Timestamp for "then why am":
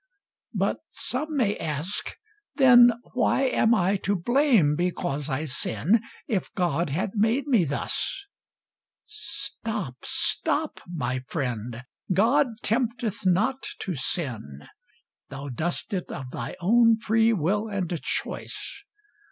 2.55-3.75